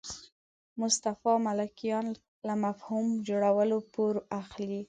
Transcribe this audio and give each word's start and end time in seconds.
مصطفی 0.81 1.33
ملکیان 1.45 2.05
له 2.47 2.53
مفهوم 2.65 3.05
جوړولو 3.27 3.77
پور 3.93 4.15
اخلي. 4.41 4.79